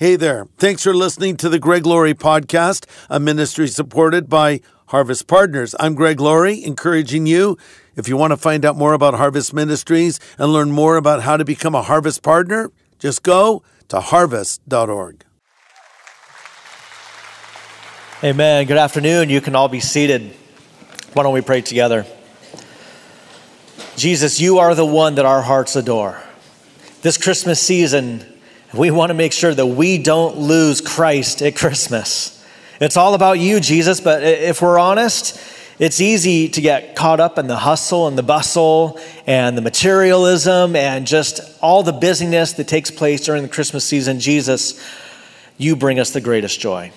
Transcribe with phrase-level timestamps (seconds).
[0.00, 0.46] Hey there.
[0.58, 5.74] Thanks for listening to the Greg Laurie podcast, a ministry supported by Harvest Partners.
[5.80, 7.58] I'm Greg Laurie, encouraging you,
[7.96, 11.36] if you want to find out more about Harvest Ministries and learn more about how
[11.36, 15.24] to become a Harvest Partner, just go to harvest.org.
[18.22, 18.66] Amen.
[18.68, 19.30] Good afternoon.
[19.30, 20.32] You can all be seated.
[21.12, 22.06] Why don't we pray together?
[23.96, 26.22] Jesus, you are the one that our hearts adore.
[27.02, 28.24] This Christmas season,
[28.74, 32.34] we want to make sure that we don't lose Christ at Christmas.
[32.80, 35.40] It's all about you, Jesus, but if we're honest,
[35.78, 40.76] it's easy to get caught up in the hustle and the bustle and the materialism
[40.76, 44.20] and just all the busyness that takes place during the Christmas season.
[44.20, 44.84] Jesus,
[45.56, 46.92] you bring us the greatest joy.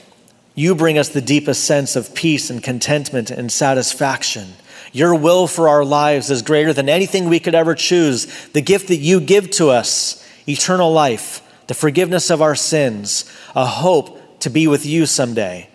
[0.55, 4.53] You bring us the deepest sense of peace and contentment and satisfaction.
[4.91, 8.49] Your will for our lives is greater than anything we could ever choose.
[8.49, 13.23] The gift that you give to us, eternal life, the forgiveness of our sins,
[13.55, 15.69] a hope to be with you someday,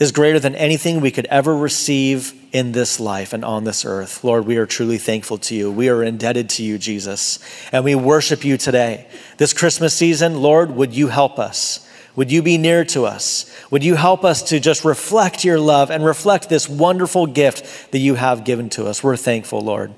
[0.00, 4.24] is greater than anything we could ever receive in this life and on this earth.
[4.24, 5.70] Lord, we are truly thankful to you.
[5.70, 7.38] We are indebted to you, Jesus,
[7.70, 9.06] and we worship you today.
[9.36, 11.88] This Christmas season, Lord, would you help us?
[12.16, 13.48] Would you be near to us?
[13.70, 18.00] Would you help us to just reflect your love and reflect this wonderful gift that
[18.00, 19.04] you have given to us?
[19.04, 19.94] We're thankful, Lord.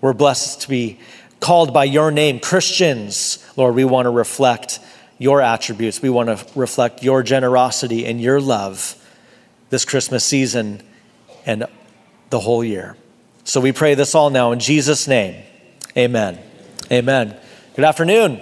[0.00, 1.00] We're blessed to be
[1.42, 3.44] called by your name, Christians.
[3.56, 4.78] Lord, we want to reflect
[5.18, 6.00] your attributes.
[6.00, 8.94] We want to reflect your generosity and your love
[9.68, 10.80] this Christmas season
[11.44, 11.66] and
[12.30, 12.96] the whole year.
[13.44, 15.42] So we pray this all now in Jesus' name.
[15.96, 16.38] Amen.
[16.92, 17.36] Amen.
[17.74, 18.40] Good afternoon.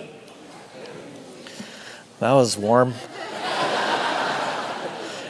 [2.18, 2.90] That was warm.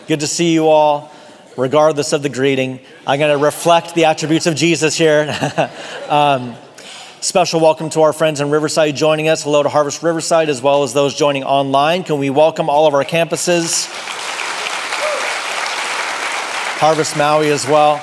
[0.08, 1.12] Good to see you all,
[1.56, 2.80] regardless of the greeting.
[3.06, 5.32] I'm going to reflect the attributes of Jesus here.
[6.08, 6.56] um,
[7.22, 9.44] special welcome to our friends in Riverside joining us.
[9.44, 12.02] Hello to Harvest Riverside, as well as those joining online.
[12.02, 13.86] Can we welcome all of our campuses?
[16.78, 17.98] Harvest Maui as well.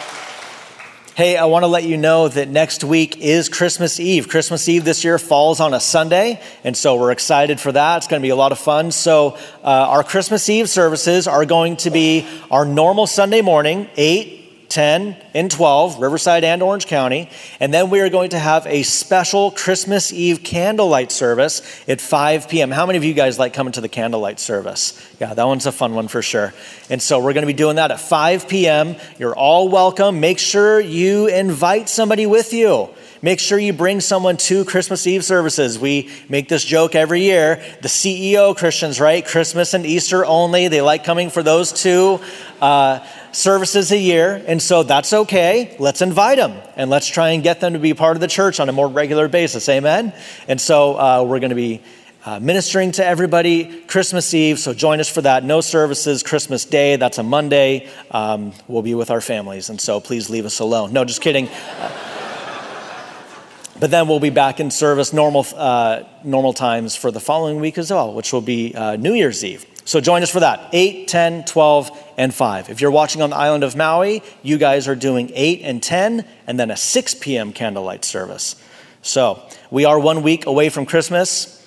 [1.15, 4.29] Hey, I want to let you know that next week is Christmas Eve.
[4.29, 7.97] Christmas Eve this year falls on a Sunday, and so we're excited for that.
[7.97, 8.91] It's going to be a lot of fun.
[8.91, 14.36] So, uh, our Christmas Eve services are going to be our normal Sunday morning, 8
[14.69, 17.29] 10, and 12, Riverside and Orange County.
[17.59, 22.49] And then we are going to have a special Christmas Eve candlelight service at 5
[22.49, 22.71] p.m.
[22.71, 24.99] How many of you guys like coming to the candlelight service?
[25.19, 26.53] Yeah, that one's a fun one for sure.
[26.89, 28.95] And so we're going to be doing that at 5 p.m.
[29.17, 30.19] You're all welcome.
[30.19, 32.89] Make sure you invite somebody with you.
[33.21, 35.79] Make sure you bring someone to Christmas Eve services.
[35.79, 37.63] We make this joke every year.
[37.81, 39.25] The CEO Christians, right?
[39.25, 40.67] Christmas and Easter only.
[40.67, 42.19] They like coming for those two.
[42.61, 45.75] Uh, services a year, and so that's okay.
[45.79, 48.59] Let's invite them and let's try and get them to be part of the church
[48.59, 49.67] on a more regular basis.
[49.69, 50.13] Amen?
[50.47, 51.81] And so uh, we're going to be
[52.25, 55.43] uh, ministering to everybody Christmas Eve, so join us for that.
[55.43, 57.87] No services Christmas Day, that's a Monday.
[58.11, 60.91] Um, we'll be with our families, and so please leave us alone.
[60.91, 61.47] No, just kidding.
[61.47, 62.07] Uh,
[63.79, 67.77] but then we'll be back in service normal, uh, normal times for the following week
[67.77, 69.65] as well, which will be uh, New Year's Eve.
[69.87, 72.69] So join us for that 8, 10, 12, and 5.
[72.69, 76.25] If you're watching on the island of Maui, you guys are doing 8 and 10,
[76.45, 77.53] and then a 6 p.m.
[77.53, 78.61] candlelight service.
[79.01, 81.65] So we are one week away from Christmas.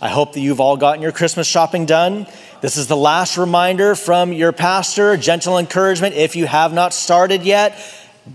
[0.00, 2.26] I hope that you've all gotten your Christmas shopping done.
[2.62, 6.16] This is the last reminder from your pastor, gentle encouragement.
[6.16, 7.80] If you have not started yet,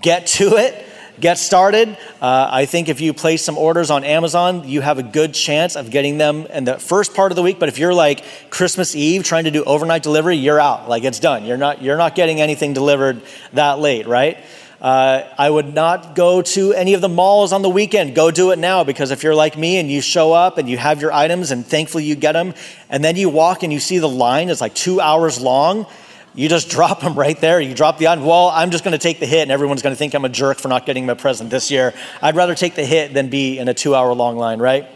[0.01, 0.85] get to it
[1.21, 1.89] get started.
[2.19, 5.75] Uh, I think if you place some orders on Amazon, you have a good chance
[5.75, 7.59] of getting them in the first part of the week.
[7.59, 10.89] But if you're like Christmas Eve trying to do overnight delivery, you're out.
[10.89, 11.45] Like it's done.
[11.45, 13.21] You're not, you're not getting anything delivered
[13.53, 14.37] that late, right?
[14.81, 18.15] Uh, I would not go to any of the malls on the weekend.
[18.15, 20.75] Go do it now because if you're like me and you show up and you
[20.79, 22.55] have your items and thankfully you get them,
[22.89, 25.85] and then you walk and you see the line is like two hours long,
[26.33, 27.59] you just drop them right there.
[27.59, 28.25] You drop the item.
[28.25, 30.29] Well, I'm just going to take the hit, and everyone's going to think I'm a
[30.29, 31.93] jerk for not getting my present this year.
[32.21, 34.87] I'd rather take the hit than be in a two hour long line, right?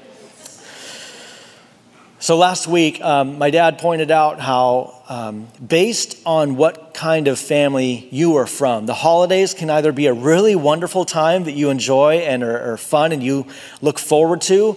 [2.19, 7.38] So last week, um, my dad pointed out how, um, based on what kind of
[7.38, 11.69] family you are from, the holidays can either be a really wonderful time that you
[11.69, 13.45] enjoy and are, are fun and you
[13.81, 14.75] look forward to,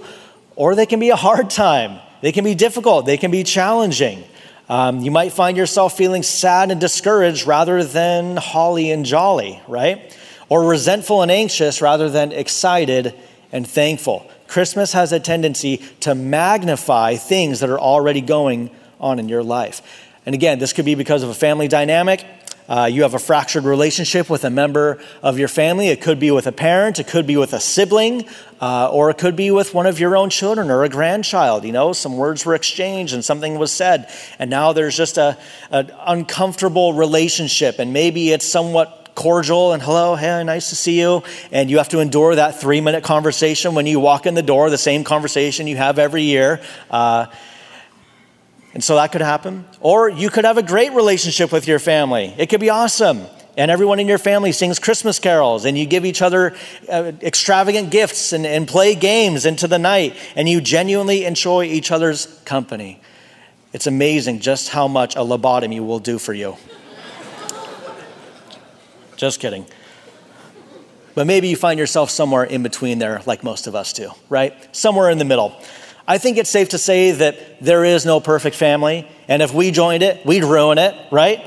[0.56, 2.00] or they can be a hard time.
[2.20, 3.06] They can be difficult.
[3.06, 4.24] They can be challenging.
[4.68, 10.14] Um, you might find yourself feeling sad and discouraged rather than holly and jolly, right?
[10.50, 13.14] Or resentful and anxious rather than excited
[13.50, 14.30] and thankful.
[14.46, 18.70] Christmas has a tendency to magnify things that are already going
[19.00, 19.80] on in your life.
[20.26, 22.24] And again, this could be because of a family dynamic.
[22.68, 25.88] Uh, you have a fractured relationship with a member of your family.
[25.88, 28.28] It could be with a parent, it could be with a sibling,
[28.60, 31.64] uh, or it could be with one of your own children or a grandchild.
[31.64, 35.38] You know, some words were exchanged and something was said, and now there's just a,
[35.70, 41.24] an uncomfortable relationship, and maybe it's somewhat cordial and hello, hey, nice to see you.
[41.50, 44.70] And you have to endure that three minute conversation when you walk in the door,
[44.70, 46.60] the same conversation you have every year.
[46.88, 47.26] Uh,
[48.74, 49.64] and so that could happen.
[49.80, 52.34] Or you could have a great relationship with your family.
[52.36, 53.22] It could be awesome.
[53.56, 56.54] And everyone in your family sings Christmas carols, and you give each other
[56.88, 61.90] uh, extravagant gifts and, and play games into the night, and you genuinely enjoy each
[61.90, 63.00] other's company.
[63.72, 66.56] It's amazing just how much a lobotomy will do for you.
[69.16, 69.66] Just kidding.
[71.14, 74.54] But maybe you find yourself somewhere in between there, like most of us do, right?
[74.74, 75.60] Somewhere in the middle.
[76.08, 79.70] I think it's safe to say that there is no perfect family, and if we
[79.70, 81.44] joined it, we'd ruin it, right?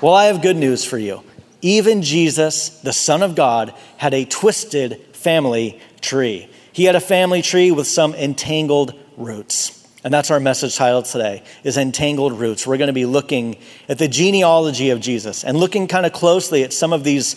[0.00, 1.24] Well, I have good news for you.
[1.60, 6.48] Even Jesus, the Son of God, had a twisted family tree.
[6.72, 9.76] He had a family tree with some entangled roots.
[10.04, 12.66] And that's our message title today is entangled roots.
[12.66, 13.56] We're going to be looking
[13.88, 17.36] at the genealogy of Jesus and looking kind of closely at some of these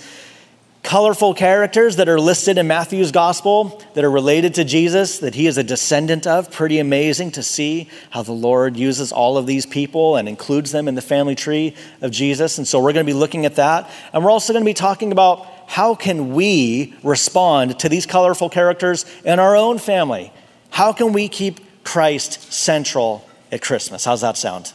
[0.84, 5.48] colorful characters that are listed in Matthew's gospel that are related to Jesus that he
[5.48, 6.52] is a descendant of.
[6.52, 10.88] Pretty amazing to see how the Lord uses all of these people and includes them
[10.88, 12.58] in the family tree of Jesus.
[12.58, 13.90] And so we're going to be looking at that.
[14.12, 18.50] And we're also going to be talking about how can we respond to these colorful
[18.50, 20.32] characters in our own family?
[20.70, 24.04] How can we keep Christ central at Christmas.
[24.06, 24.74] How's that sound?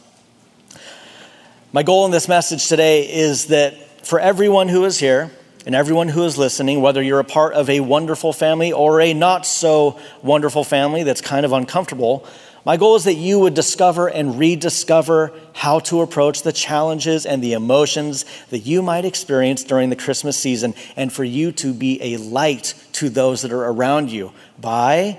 [1.73, 5.31] My goal in this message today is that for everyone who is here
[5.65, 9.13] and everyone who is listening, whether you're a part of a wonderful family or a
[9.13, 12.25] not so wonderful family that's kind of uncomfortable,
[12.65, 17.43] my goal is that you would discover and rediscover how to approach the challenges and
[17.43, 22.01] the emotions that you might experience during the Christmas season, and for you to be
[22.01, 25.17] a light to those that are around you by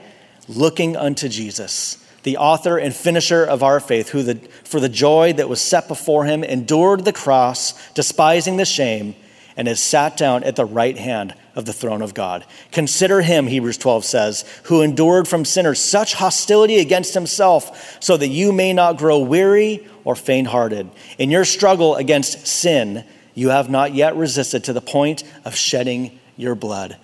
[0.48, 4.34] looking unto Jesus, the author and finisher of our faith, who the,
[4.64, 9.14] for the joy that was set before him endured the cross, despising the shame,
[9.60, 12.46] and has sat down at the right hand of the throne of God.
[12.72, 18.28] Consider him, Hebrews 12 says, who endured from sinners such hostility against himself, so that
[18.28, 20.88] you may not grow weary or faint hearted.
[21.18, 23.04] In your struggle against sin,
[23.34, 26.96] you have not yet resisted to the point of shedding your blood.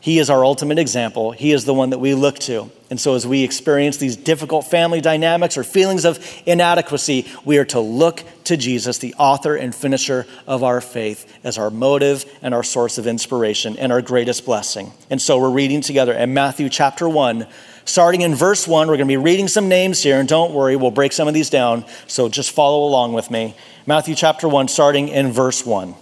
[0.00, 1.32] He is our ultimate example.
[1.32, 2.70] He is the one that we look to.
[2.88, 7.66] And so, as we experience these difficult family dynamics or feelings of inadequacy, we are
[7.66, 12.54] to look to Jesus, the author and finisher of our faith, as our motive and
[12.54, 14.90] our source of inspiration and our greatest blessing.
[15.10, 17.46] And so, we're reading together in Matthew chapter 1,
[17.84, 18.88] starting in verse 1.
[18.88, 21.34] We're going to be reading some names here, and don't worry, we'll break some of
[21.34, 21.84] these down.
[22.06, 23.54] So, just follow along with me.
[23.86, 25.94] Matthew chapter 1, starting in verse 1.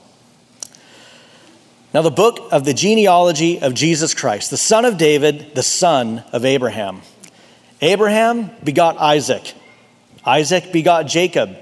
[1.98, 6.22] Now, the book of the genealogy of Jesus Christ, the son of David, the son
[6.30, 7.02] of Abraham.
[7.80, 9.52] Abraham begot Isaac.
[10.24, 11.56] Isaac begot Jacob,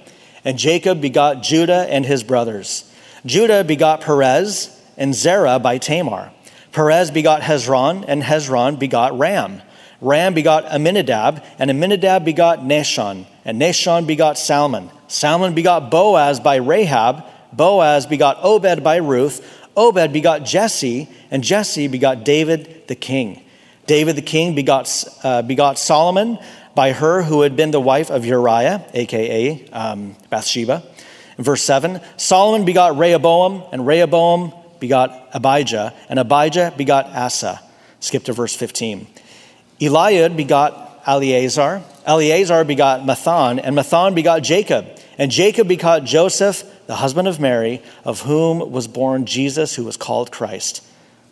[0.44, 2.85] and Jacob begot Judah and his brothers.
[3.25, 6.31] Judah begot Perez and Zerah by Tamar.
[6.71, 9.62] Perez begot Hezron, and Hezron begot Ram.
[10.03, 14.91] Ram begot Aminadab, and Aminadab begot Nahshon, and Nahshon begot Salmon.
[15.09, 17.25] Salmon begot Boaz by Rahab.
[17.55, 19.62] Boaz begot Obed by Ruth.
[19.76, 23.43] Obed begot Jesse, and Jesse begot David the king.
[23.87, 26.38] David the king begot, uh, begot Solomon
[26.75, 30.82] by her who had been the wife of Uriah, aka um, Bathsheba.
[31.38, 37.61] In verse 7, Solomon begot Rehoboam, and Rehoboam begot Abijah, and Abijah begot Asa.
[38.00, 39.06] Skip to verse 15.
[39.80, 44.87] Eliud begot Eleazar, Eleazar begot Matthan, and Matthan begot Jacob,
[45.18, 49.97] and Jacob begot Joseph the husband of Mary, of whom was born Jesus, who was
[49.97, 50.83] called Christ.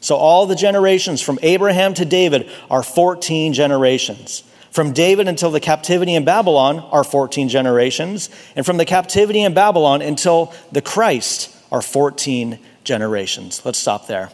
[0.01, 4.43] So all the generations from Abraham to David are 14 generations.
[4.71, 8.29] From David until the captivity in Babylon are 14 generations.
[8.57, 13.65] And from the captivity in Babylon until the Christ are 14 generations.
[13.65, 14.31] Let's stop there.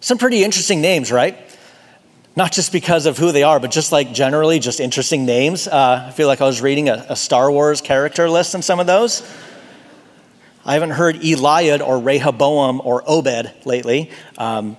[0.00, 1.36] Some pretty interesting names, right?
[2.34, 5.68] Not just because of who they are, but just like generally, just interesting names.
[5.68, 8.80] Uh, I feel like I was reading a, a Star Wars character list in some
[8.80, 9.22] of those.
[10.66, 14.10] I haven't heard Eliud or Rehoboam or Obed lately.
[14.36, 14.76] Um,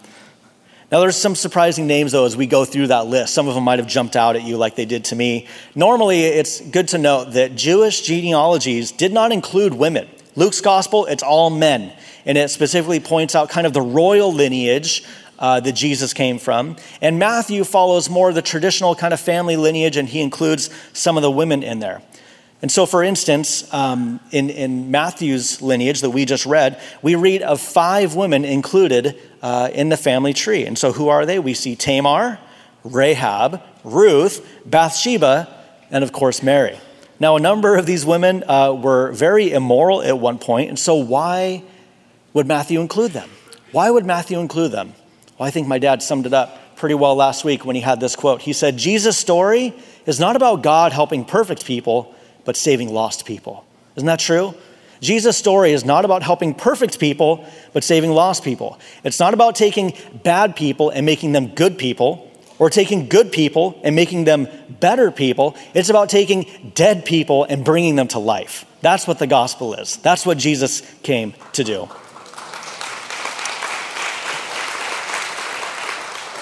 [0.91, 3.33] now, there's some surprising names, though, as we go through that list.
[3.33, 5.47] Some of them might have jumped out at you like they did to me.
[5.75, 10.09] Normally, it's good to note that Jewish genealogies did not include women.
[10.35, 11.93] Luke's gospel, it's all men.
[12.25, 15.05] And it specifically points out kind of the royal lineage
[15.39, 16.75] uh, that Jesus came from.
[17.01, 21.23] And Matthew follows more the traditional kind of family lineage, and he includes some of
[21.23, 22.01] the women in there.
[22.61, 27.43] And so, for instance, um, in, in Matthew's lineage that we just read, we read
[27.43, 30.65] of five women included uh, in the family tree.
[30.65, 31.37] And so, who are they?
[31.37, 32.39] We see Tamar,
[32.83, 35.47] Rahab, Ruth, Bathsheba,
[35.91, 36.79] and of course, Mary.
[37.19, 40.45] Now, a number of these women uh, were very immoral at one point.
[40.45, 41.63] point, and so why
[42.33, 43.29] would Matthew include them?
[43.71, 44.93] Why would Matthew include them?
[45.37, 47.99] Well, I think my dad summed it up pretty well last week when he had
[47.99, 48.41] this quote.
[48.41, 49.73] He said, Jesus' story
[50.05, 52.15] is not about God helping perfect people,
[52.47, 53.65] but saving lost people.
[53.97, 54.55] Isn't that true?
[55.01, 58.79] Jesus' story is not about helping perfect people, but saving lost people.
[59.03, 63.79] It's not about taking bad people and making them good people, or taking good people
[63.83, 64.47] and making them
[64.79, 65.57] better people.
[65.73, 68.65] It's about taking dead people and bringing them to life.
[68.81, 69.97] That's what the gospel is.
[69.97, 71.89] That's what Jesus came to do.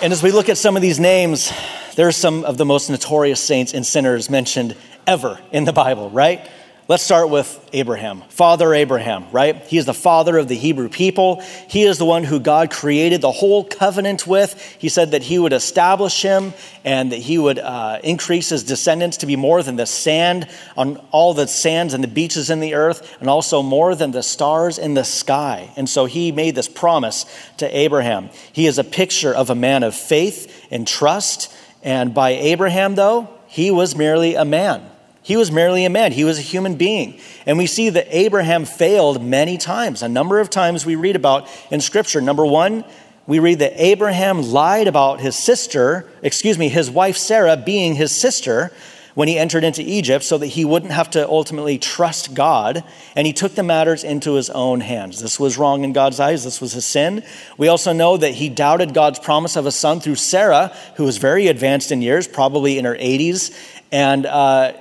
[0.04, 1.52] And as we look at some of these names,
[1.96, 6.10] there are some of the most notorious saints and sinners mentioned ever in the Bible,
[6.10, 6.50] right?
[6.88, 9.56] Let's start with Abraham, Father Abraham, right?
[9.66, 11.42] He is the father of the Hebrew people.
[11.68, 14.62] He is the one who God created the whole covenant with.
[14.78, 19.18] He said that he would establish him and that he would uh, increase his descendants
[19.18, 20.48] to be more than the sand
[20.78, 24.22] on all the sands and the beaches in the earth, and also more than the
[24.22, 25.72] stars in the sky.
[25.76, 27.26] And so he made this promise
[27.58, 28.30] to Abraham.
[28.54, 31.52] He is a picture of a man of faith and trust.
[31.82, 34.92] And by Abraham, though, he was merely a man.
[35.26, 37.20] He was merely a man, he was a human being.
[37.48, 40.04] And we see that Abraham failed many times.
[40.04, 42.22] A number of times we read about in Scripture.
[42.22, 42.86] Number one,
[43.26, 48.12] we read that Abraham lied about his sister, excuse me, his wife Sarah being his
[48.12, 48.72] sister
[49.16, 52.84] when he entered into Egypt so that he wouldn't have to ultimately trust God.
[53.16, 55.20] And he took the matters into his own hands.
[55.20, 56.44] This was wrong in God's eyes.
[56.44, 57.24] This was his sin.
[57.58, 61.18] We also know that he doubted God's promise of a son through Sarah, who was
[61.18, 63.58] very advanced in years, probably in her 80s.
[63.92, 64.74] And, uh,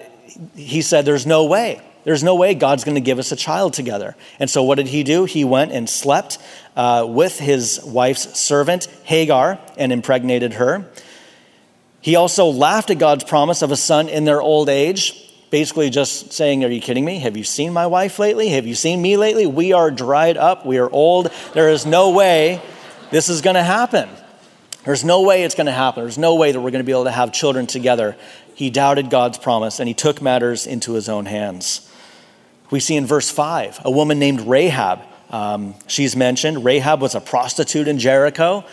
[0.55, 1.81] he said, There's no way.
[2.05, 4.15] There's no way God's going to give us a child together.
[4.39, 5.25] And so, what did he do?
[5.25, 6.39] He went and slept
[6.77, 10.87] uh, with his wife's servant, Hagar, and impregnated her.
[12.01, 16.35] He also laughed at God's promise of a son in their old age, basically just
[16.35, 17.21] saying, Are you kidding me?
[17.21, 18.51] Have you seen my wife lately?
[18.51, 19.47] Have you seen me lately?
[19.47, 20.67] We are dried up.
[20.67, 21.31] We are old.
[21.55, 22.61] There is no way
[23.11, 24.11] this is going to happen.
[24.85, 26.05] There's no way it's going to happen.
[26.05, 28.17] There's no way that we're going to be able to have children together
[28.55, 31.91] he doubted God's promise and he took matters into his own hands.
[32.71, 35.01] We see in verse 5 a woman named Rahab.
[35.31, 36.65] Um, she's mentioned.
[36.65, 38.65] Rahab was a prostitute in Jericho.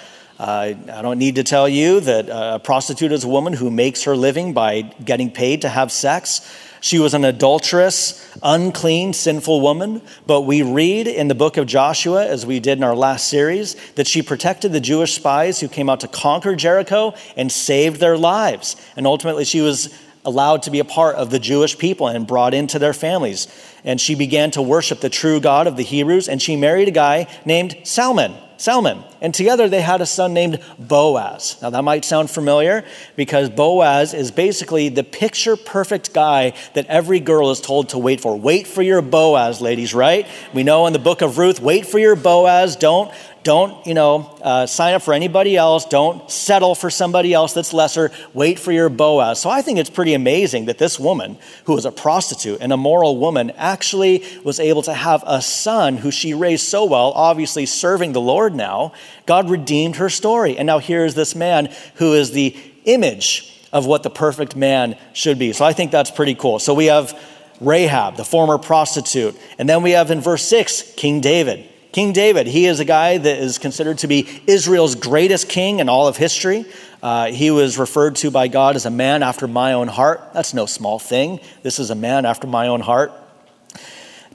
[0.41, 4.05] Uh, I don't need to tell you that a prostitute is a woman who makes
[4.05, 6.41] her living by getting paid to have sex.
[6.79, 12.25] She was an adulterous, unclean, sinful woman, but we read in the book of Joshua,
[12.25, 15.91] as we did in our last series, that she protected the Jewish spies who came
[15.91, 18.75] out to conquer Jericho and saved their lives.
[18.95, 19.93] And ultimately, she was
[20.25, 23.47] allowed to be a part of the Jewish people and brought into their families.
[23.83, 26.91] And she began to worship the true God of the Hebrews, and she married a
[26.91, 28.33] guy named Salmon.
[28.61, 29.03] Salmon.
[29.21, 31.57] And together they had a son named Boaz.
[31.63, 37.19] Now that might sound familiar because Boaz is basically the picture perfect guy that every
[37.19, 38.37] girl is told to wait for.
[38.37, 40.27] Wait for your Boaz, ladies, right?
[40.53, 42.75] We know in the book of Ruth, wait for your Boaz.
[42.75, 43.11] Don't
[43.43, 45.85] don't, you know, uh, sign up for anybody else.
[45.85, 48.11] Don't settle for somebody else that's lesser.
[48.33, 49.39] Wait for your Boaz.
[49.39, 53.17] So I think it's pretty amazing that this woman, who was a prostitute, an immoral
[53.17, 58.13] woman, actually was able to have a son who she raised so well, obviously serving
[58.13, 58.93] the Lord now.
[59.25, 60.57] God redeemed her story.
[60.57, 62.55] And now here's this man who is the
[62.85, 65.51] image of what the perfect man should be.
[65.53, 66.59] So I think that's pretty cool.
[66.59, 67.19] So we have
[67.59, 69.35] Rahab, the former prostitute.
[69.57, 71.70] And then we have in verse 6, King David.
[71.91, 75.89] King David, he is a guy that is considered to be Israel's greatest king in
[75.89, 76.65] all of history.
[77.03, 80.21] Uh, he was referred to by God as a man after my own heart.
[80.33, 81.41] That's no small thing.
[81.63, 83.11] This is a man after my own heart.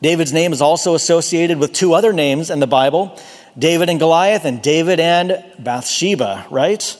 [0.02, 3.18] David's name is also associated with two other names in the Bible
[3.58, 6.98] David and Goliath, and David and Bathsheba, right?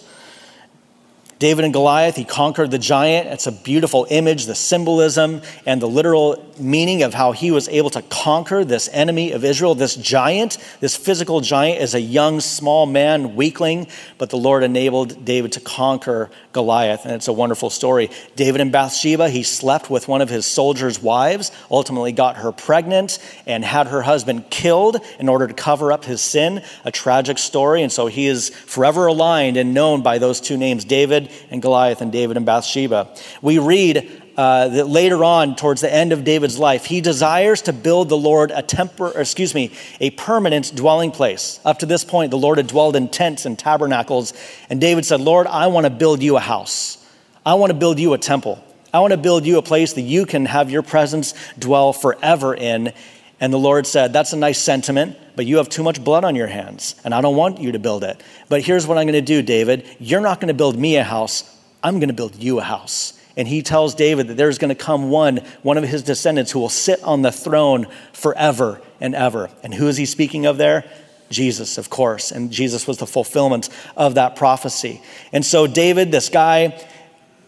[1.39, 3.29] David and Goliath, he conquered the giant.
[3.29, 7.91] It's a beautiful image, the symbolism and the literal meaning of how he was able
[7.91, 9.75] to conquer this enemy of Israel.
[9.75, 13.87] This giant, this physical giant, is a young, small man, weakling,
[14.19, 17.05] but the Lord enabled David to conquer Goliath.
[17.05, 18.11] And it's a wonderful story.
[18.35, 23.19] David and Bathsheba, he slept with one of his soldiers' wives, ultimately got her pregnant,
[23.47, 26.63] and had her husband killed in order to cover up his sin.
[26.85, 27.83] A tragic story.
[27.83, 32.01] And so he is forever aligned and known by those two names, David and Goliath
[32.01, 33.15] and David and Bathsheba.
[33.43, 37.73] We read uh, that later on, towards the end of David's life, he desires to
[37.73, 41.59] build the Lord a temper, excuse me, a permanent dwelling place.
[41.65, 44.33] Up to this point, the Lord had dwelled in tents and tabernacles,
[44.69, 46.99] and David said, "Lord, I want to build you a house.
[47.45, 48.63] I want to build you a temple."
[48.95, 52.55] I want to build you a place that you can have your presence dwell forever
[52.55, 52.95] in.
[53.41, 56.35] And the Lord said, That's a nice sentiment, but you have too much blood on
[56.35, 58.23] your hands, and I don't want you to build it.
[58.49, 59.87] But here's what I'm going to do, David.
[59.99, 61.45] You're not going to build me a house,
[61.83, 63.16] I'm going to build you a house.
[63.37, 66.59] And he tells David that there's going to come one, one of his descendants, who
[66.59, 69.51] will sit on the throne forever and ever.
[69.63, 70.91] And who is he speaking of there?
[71.31, 72.33] Jesus, of course.
[72.33, 75.03] And Jesus was the fulfillment of that prophecy.
[75.33, 76.83] And so, David, this guy,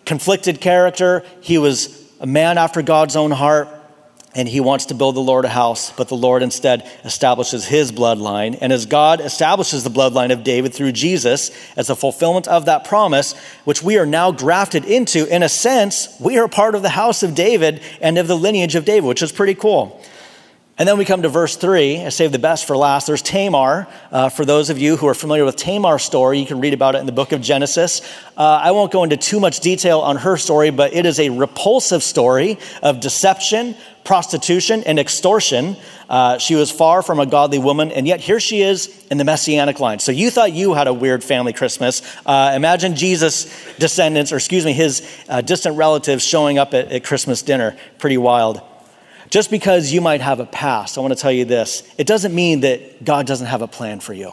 [0.05, 3.69] conflicted character, he was a man after God's own heart
[4.35, 7.91] and he wants to build the Lord a house, but the Lord instead establishes his
[7.91, 8.59] bloodline.
[8.61, 12.85] And as God establishes the bloodline of David through Jesus as a fulfillment of that
[12.85, 16.91] promise, which we are now grafted into, in a sense, we are part of the
[16.91, 20.01] house of David and of the lineage of David, which is pretty cool.
[20.79, 22.05] And then we come to verse three.
[22.05, 23.09] I saved the best for last.
[23.09, 23.89] There's Tamar.
[24.13, 26.95] Uh, for those of you who are familiar with Tamar's story, you can read about
[26.95, 28.01] it in the book of Genesis.
[28.37, 31.31] Uh, I won't go into too much detail on her story, but it is a
[31.31, 35.77] repulsive story of deception, prostitution, and extortion.
[36.09, 39.25] Uh, she was far from a godly woman, and yet here she is in the
[39.25, 39.99] messianic line.
[39.99, 42.03] So you thought you had a weird family Christmas.
[42.25, 43.47] Uh, imagine Jesus'
[43.79, 47.77] descendants, or excuse me, his uh, distant relatives showing up at, at Christmas dinner.
[47.99, 48.63] Pretty wild.
[49.31, 52.35] Just because you might have a past, I want to tell you this it doesn't
[52.35, 54.33] mean that God doesn't have a plan for you.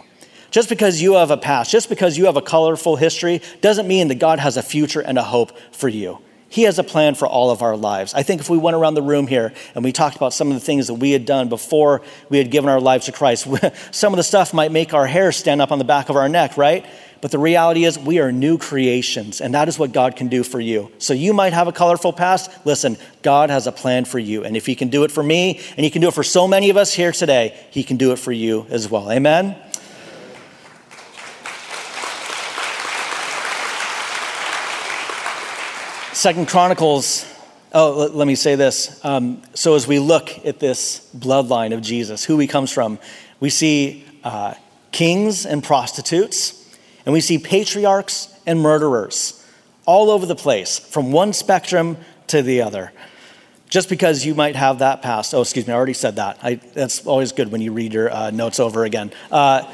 [0.52, 4.08] Just because you have a past, just because you have a colorful history, doesn't mean
[4.08, 6.20] that God has a future and a hope for you.
[6.48, 8.14] He has a plan for all of our lives.
[8.14, 10.54] I think if we went around the room here and we talked about some of
[10.54, 13.48] the things that we had done before we had given our lives to Christ,
[13.92, 16.30] some of the stuff might make our hair stand up on the back of our
[16.30, 16.86] neck, right?
[17.22, 20.44] But the reality is, we are new creations, and that is what God can do
[20.44, 20.92] for you.
[20.98, 22.52] So you might have a colorful past.
[22.66, 24.44] Listen, God has a plan for you.
[24.44, 26.48] And if He can do it for me, and He can do it for so
[26.48, 29.12] many of us here today, He can do it for you as well.
[29.12, 29.56] Amen?
[36.16, 37.32] Second Chronicles.
[37.74, 39.04] Oh, let, me say this.
[39.04, 43.00] Um, so as we look at this bloodline of Jesus, who he comes from,
[43.42, 44.54] we see uh,
[44.94, 46.65] kings and prostitutes.
[47.06, 49.44] And we see patriarchs and murderers
[49.86, 51.98] all over the place, from one spectrum
[52.28, 52.92] to the other.
[53.70, 55.34] Just because you might have that past.
[55.34, 56.40] Oh, excuse me, I already said that.
[56.42, 59.12] I, that's always good when you read your uh, notes over again.
[59.32, 59.72] Uh,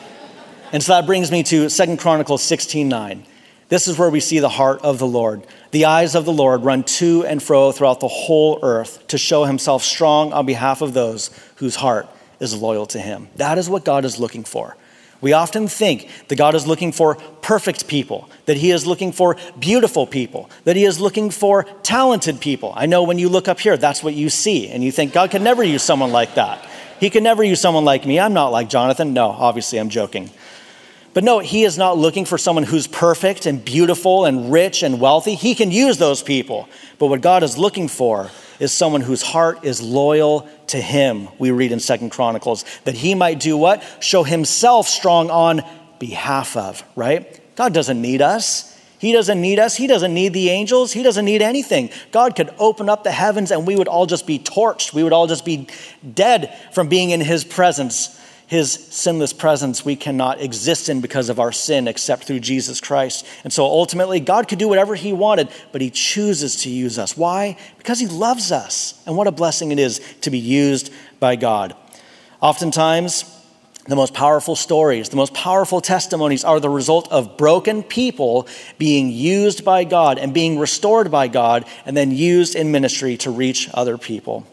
[0.73, 3.25] and so that brings me to Second Chronicles 16 9.
[3.69, 5.47] This is where we see the heart of the Lord.
[5.71, 9.45] The eyes of the Lord run to and fro throughout the whole earth to show
[9.45, 12.09] himself strong on behalf of those whose heart
[12.41, 13.29] is loyal to him.
[13.37, 14.75] That is what God is looking for.
[15.21, 19.37] We often think that God is looking for perfect people, that He is looking for
[19.59, 22.73] beautiful people, that He is looking for talented people.
[22.75, 25.29] I know when you look up here, that's what you see, and you think God
[25.29, 26.67] can never use someone like that.
[26.99, 28.19] He can never use someone like me.
[28.19, 29.13] I'm not like Jonathan.
[29.13, 30.31] No, obviously, I'm joking.
[31.13, 34.99] But no, He is not looking for someone who's perfect and beautiful and rich and
[34.99, 35.35] wealthy.
[35.35, 36.67] He can use those people.
[36.97, 41.49] But what God is looking for is someone whose heart is loyal to him, we
[41.49, 43.83] read in Second Chronicles, that he might do what?
[43.99, 45.63] Show himself strong on
[45.97, 47.39] behalf of, right?
[47.55, 48.79] God doesn't need us.
[48.99, 49.75] He doesn't need us.
[49.75, 50.93] He doesn't need the angels.
[50.93, 51.89] He doesn't need anything.
[52.11, 54.93] God could open up the heavens and we would all just be torched.
[54.93, 55.67] We would all just be
[56.13, 58.20] dead from being in his presence
[58.51, 63.25] his sinless presence we cannot exist in because of our sin except through Jesus Christ.
[63.45, 67.15] And so ultimately, God could do whatever he wanted, but he chooses to use us.
[67.15, 67.55] Why?
[67.77, 69.01] Because he loves us.
[69.05, 71.77] And what a blessing it is to be used by God.
[72.41, 73.23] Oftentimes,
[73.87, 79.11] the most powerful stories, the most powerful testimonies are the result of broken people being
[79.11, 83.69] used by God and being restored by God and then used in ministry to reach
[83.73, 84.45] other people.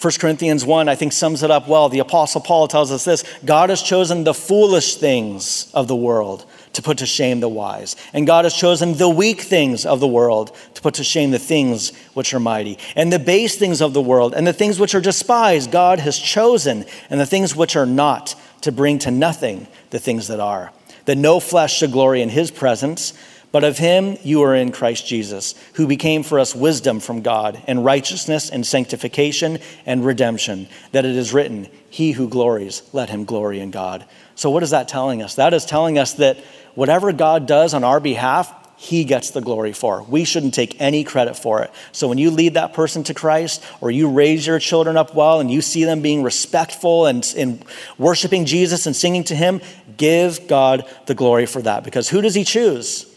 [0.00, 1.88] 1 Corinthians 1, I think, sums it up well.
[1.88, 6.44] The Apostle Paul tells us this God has chosen the foolish things of the world
[6.74, 7.96] to put to shame the wise.
[8.12, 11.38] And God has chosen the weak things of the world to put to shame the
[11.38, 12.78] things which are mighty.
[12.94, 16.18] And the base things of the world and the things which are despised, God has
[16.18, 20.72] chosen, and the things which are not to bring to nothing the things that are,
[21.06, 23.14] that no flesh should glory in his presence.
[23.52, 27.62] But of him you are in Christ Jesus, who became for us wisdom from God,
[27.66, 33.24] and righteousness, and sanctification, and redemption, that it is written, He who glories, let him
[33.24, 34.04] glory in God.
[34.34, 35.36] So, what is that telling us?
[35.36, 36.38] That is telling us that
[36.74, 40.02] whatever God does on our behalf, he gets the glory for.
[40.02, 41.70] We shouldn't take any credit for it.
[41.92, 45.40] So when you lead that person to Christ or you raise your children up well
[45.40, 47.64] and you see them being respectful and, and
[47.96, 49.62] worshiping Jesus and singing to him,
[49.96, 51.84] give God the glory for that.
[51.84, 53.10] Because who does he choose?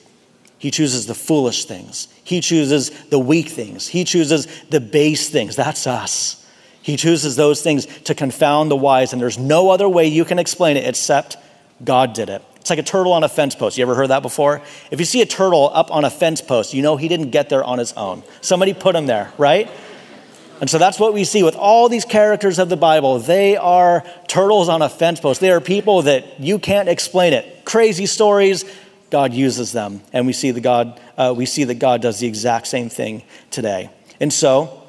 [0.60, 2.10] He chooses the foolish things.
[2.24, 3.88] He chooses the weak things.
[3.88, 5.56] He chooses the base things.
[5.56, 6.46] That's us.
[6.82, 10.38] He chooses those things to confound the wise, and there's no other way you can
[10.38, 11.38] explain it except
[11.84, 12.44] God did it.
[12.58, 13.78] It's like a turtle on a fence post.
[13.78, 14.62] You ever heard that before?
[14.92, 17.50] If you see a turtle up on a fence post, you know he didn't get
[17.50, 18.22] there on his own.
[18.42, 19.70] Somebody put him there, right?
[20.60, 23.20] And so that's what we see with all these characters of the Bible.
[23.20, 25.40] They are turtles on a fence post.
[25.40, 27.64] They are people that you can't explain it.
[27.64, 28.66] Crazy stories.
[29.10, 31.00] God uses them, and we see the God.
[31.18, 33.90] Uh, we see that God does the exact same thing today.
[34.20, 34.84] And so,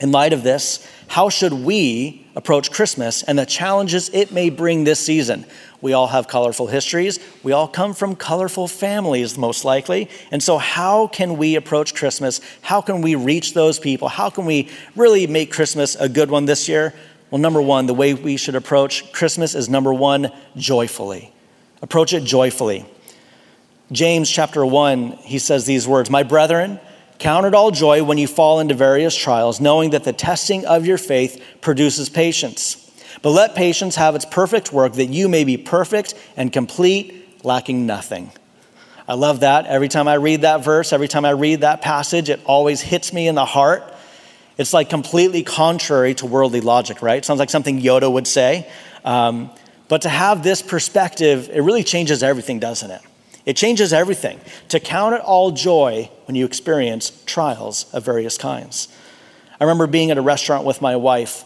[0.00, 4.84] in light of this, how should we approach Christmas and the challenges it may bring
[4.84, 5.44] this season?
[5.80, 7.18] We all have colorful histories.
[7.42, 10.08] We all come from colorful families, most likely.
[10.30, 12.40] And so, how can we approach Christmas?
[12.62, 14.08] How can we reach those people?
[14.08, 16.94] How can we really make Christmas a good one this year?
[17.30, 21.32] Well, number one, the way we should approach Christmas is number one, joyfully.
[21.80, 22.86] Approach it joyfully.
[23.92, 26.80] James chapter 1, he says these words My brethren,
[27.22, 30.84] Count it all joy when you fall into various trials, knowing that the testing of
[30.84, 32.90] your faith produces patience.
[33.22, 37.86] But let patience have its perfect work, that you may be perfect and complete, lacking
[37.86, 38.32] nothing.
[39.06, 39.66] I love that.
[39.66, 43.12] Every time I read that verse, every time I read that passage, it always hits
[43.12, 43.84] me in the heart.
[44.58, 47.24] It's like completely contrary to worldly logic, right?
[47.24, 48.68] Sounds like something Yoda would say.
[49.04, 49.50] Um,
[49.86, 53.02] but to have this perspective, it really changes everything, doesn't it?
[53.44, 54.40] It changes everything.
[54.68, 58.88] To count it all joy when you experience trials of various kinds.
[59.60, 61.44] I remember being at a restaurant with my wife,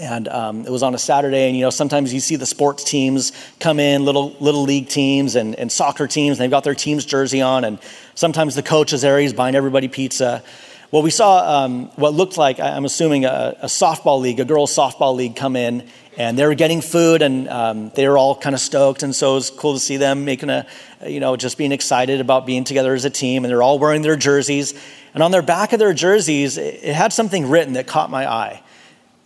[0.00, 2.84] and um, it was on a Saturday, and you know sometimes you see the sports
[2.84, 6.74] teams come in, little little league teams and, and soccer teams, and they've got their
[6.74, 7.78] team's jersey on, and
[8.14, 10.42] sometimes the coach is there, he's buying everybody pizza.
[10.90, 14.74] Well, we saw um, what looked like, I'm assuming, a, a softball league, a girls'
[14.74, 18.54] softball league come in, and they were getting food and um, they were all kind
[18.54, 19.02] of stoked.
[19.02, 20.66] And so it was cool to see them making a
[21.04, 23.44] you know just being excited about being together as a team.
[23.44, 24.74] And they're all wearing their jerseys.
[25.12, 28.62] And on their back of their jerseys it had something written that caught my eye.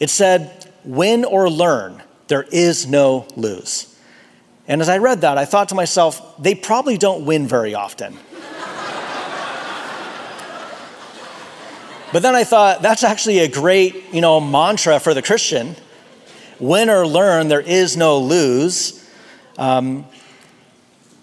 [0.00, 3.94] It said win or learn there is no lose.
[4.66, 8.16] And as i read that i thought to myself they probably don't win very often.
[12.10, 15.76] But then i thought that's actually a great you know mantra for the christian
[16.60, 19.04] win or learn, there is no lose.
[19.56, 20.06] Um,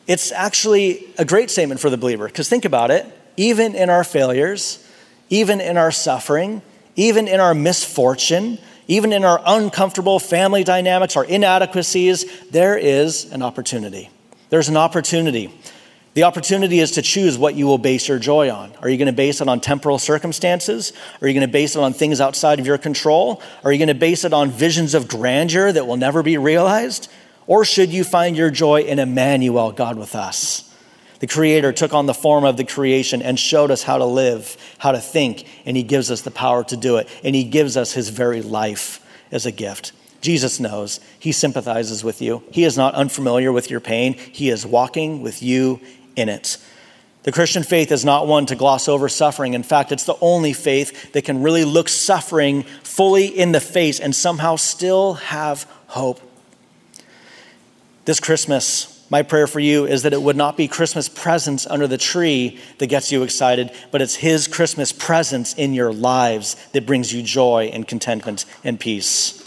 [0.07, 3.05] it's actually a great statement for the believer because think about it.
[3.37, 4.85] Even in our failures,
[5.29, 6.61] even in our suffering,
[6.95, 13.41] even in our misfortune, even in our uncomfortable family dynamics, our inadequacies, there is an
[13.41, 14.09] opportunity.
[14.49, 15.51] There's an opportunity.
[16.15, 18.71] The opportunity is to choose what you will base your joy on.
[18.81, 20.93] Are you going to base it on temporal circumstances?
[21.21, 23.41] Are you going to base it on things outside of your control?
[23.65, 27.11] Are you going to base it on visions of grandeur that will never be realized?
[27.47, 30.73] Or should you find your joy in Emmanuel, God with us?
[31.19, 34.55] The Creator took on the form of the creation and showed us how to live,
[34.77, 37.09] how to think, and He gives us the power to do it.
[37.25, 39.91] And He gives us His very life as a gift.
[40.21, 41.01] Jesus knows.
[41.19, 42.41] He sympathizes with you.
[42.51, 44.13] He is not unfamiliar with your pain.
[44.13, 45.81] He is walking with you
[46.15, 46.57] in it.
[47.23, 49.55] The Christian faith is not one to gloss over suffering.
[49.55, 53.99] In fact, it's the only faith that can really look suffering fully in the face
[53.99, 56.21] and somehow still have hope.
[58.05, 61.87] This Christmas, my prayer for you is that it would not be Christmas presents under
[61.87, 66.85] the tree that gets you excited, but it's His Christmas presence in your lives that
[66.85, 69.44] brings you joy and contentment and peace.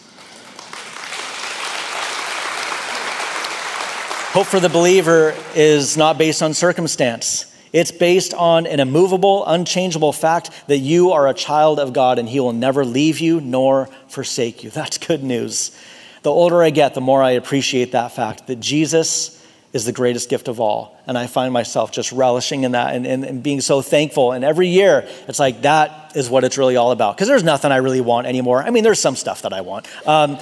[4.38, 7.52] Hope for the believer is not based on circumstance.
[7.72, 12.28] It's based on an immovable, unchangeable fact that you are a child of God and
[12.28, 14.70] He will never leave you nor forsake you.
[14.70, 15.76] That's good news.
[16.22, 20.30] The older I get, the more I appreciate that fact that Jesus is the greatest
[20.30, 20.96] gift of all.
[21.08, 24.30] And I find myself just relishing in that and, and, and being so thankful.
[24.30, 27.16] And every year, it's like that is what it's really all about.
[27.16, 28.62] Because there's nothing I really want anymore.
[28.62, 29.86] I mean, there's some stuff that I want.
[30.06, 30.38] Um,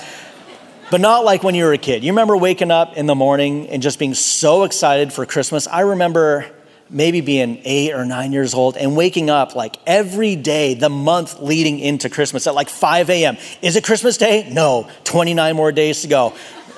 [0.90, 2.04] but not like when you were a kid.
[2.04, 5.66] You remember waking up in the morning and just being so excited for Christmas?
[5.66, 6.46] I remember
[6.88, 11.40] maybe being eight or nine years old and waking up like every day, the month
[11.40, 13.36] leading into Christmas at like 5 a.m.
[13.62, 14.48] Is it Christmas Day?
[14.52, 16.34] No, 29 more days to go.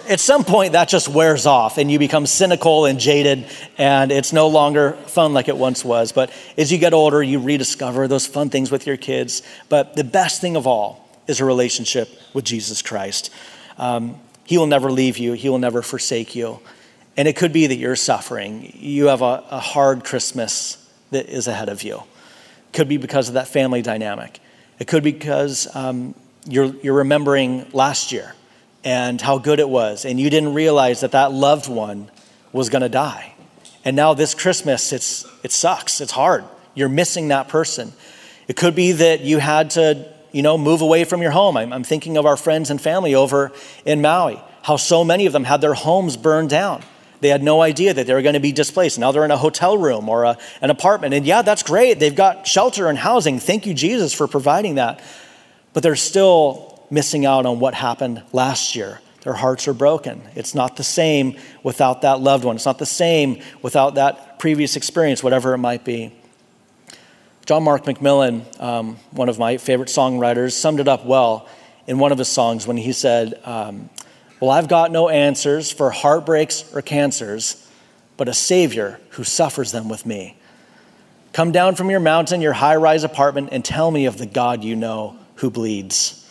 [0.08, 3.44] At some point, that just wears off and you become cynical and jaded,
[3.76, 6.12] and it's no longer fun like it once was.
[6.12, 9.42] But as you get older, you rediscover those fun things with your kids.
[9.68, 13.30] But the best thing of all is a relationship with Jesus Christ.
[13.78, 16.60] Um, he will never leave you, He will never forsake you.
[17.16, 18.72] And it could be that you're suffering.
[18.78, 20.76] You have a, a hard Christmas
[21.10, 21.96] that is ahead of you.
[21.96, 24.40] It could be because of that family dynamic.
[24.78, 26.14] It could be because um,
[26.46, 28.34] you're, you're remembering last year
[28.84, 32.10] and how good it was, and you didn't realize that that loved one
[32.52, 33.34] was going to die.
[33.84, 36.00] And now this Christmas, it's, it sucks.
[36.00, 36.44] It's hard.
[36.74, 37.92] You're missing that person.
[38.46, 41.56] It could be that you had to you know, move away from your home.
[41.56, 43.50] I'm, I'm thinking of our friends and family over
[43.84, 46.84] in Maui, how so many of them had their homes burned down.
[47.20, 49.00] They had no idea that they were going to be displaced.
[49.00, 51.12] Now they're in a hotel room or a, an apartment.
[51.12, 51.98] And yeah, that's great.
[51.98, 53.40] They've got shelter and housing.
[53.40, 55.00] Thank you, Jesus, for providing that.
[55.72, 59.00] But they're still missing out on what happened last year.
[59.22, 60.22] Their hearts are broken.
[60.36, 62.54] It's not the same without that loved one.
[62.54, 66.12] It's not the same without that previous experience, whatever it might be.
[67.48, 71.48] John Mark McMillan, um, one of my favorite songwriters, summed it up well
[71.86, 73.88] in one of his songs when he said, um,
[74.38, 77.66] Well, I've got no answers for heartbreaks or cancers,
[78.18, 80.36] but a Savior who suffers them with me.
[81.32, 84.62] Come down from your mountain, your high rise apartment, and tell me of the God
[84.62, 86.30] you know who bleeds.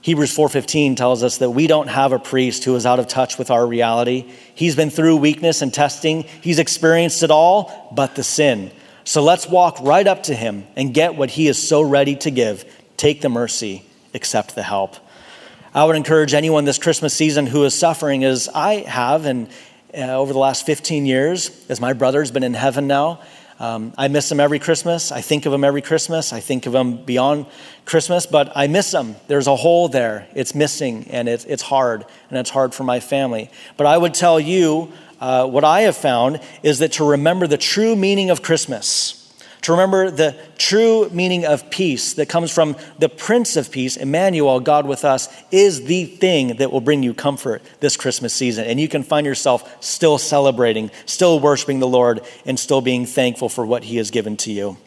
[0.00, 3.36] Hebrews 4:15 tells us that we don't have a priest who is out of touch
[3.36, 4.24] with our reality.
[4.54, 6.24] He's been through weakness and testing.
[6.40, 8.70] He's experienced it all but the sin.
[9.10, 12.30] So let's walk right up to him and get what he is so ready to
[12.30, 12.64] give.
[12.96, 14.94] Take the mercy, accept the help.
[15.74, 19.48] I would encourage anyone this Christmas season who is suffering as I have and
[19.92, 23.18] uh, over the last 15 years as my brother's been in heaven now
[23.60, 25.12] um, I miss him every Christmas.
[25.12, 26.32] I think of him every Christmas.
[26.32, 27.44] I think of him beyond
[27.84, 29.16] Christmas, but I miss him.
[29.28, 30.26] There's a hole there.
[30.34, 33.50] It's missing, and it's, it's hard, and it's hard for my family.
[33.76, 37.58] But I would tell you uh, what I have found is that to remember the
[37.58, 39.16] true meaning of Christmas,
[39.62, 44.58] to remember the true meaning of peace that comes from the Prince of Peace, Emmanuel,
[44.60, 48.64] God with us, is the thing that will bring you comfort this Christmas season.
[48.64, 53.50] And you can find yourself still celebrating, still worshiping the Lord, and still being thankful
[53.50, 54.78] for what He has given to you.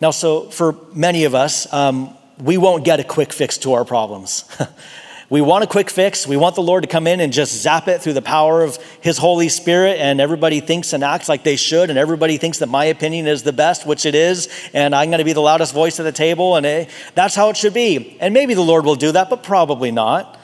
[0.00, 3.84] Now, so for many of us, um, we won't get a quick fix to our
[3.84, 4.44] problems.
[5.30, 6.26] We want a quick fix.
[6.26, 8.78] We want the Lord to come in and just zap it through the power of
[9.00, 12.68] His Holy Spirit, and everybody thinks and acts like they should, and everybody thinks that
[12.68, 15.72] my opinion is the best, which it is, and I'm going to be the loudest
[15.72, 18.18] voice at the table, and it, that's how it should be.
[18.20, 20.36] And maybe the Lord will do that, but probably not.